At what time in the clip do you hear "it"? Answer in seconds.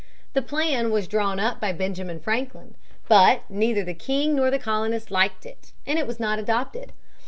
5.45-5.73, 5.99-6.07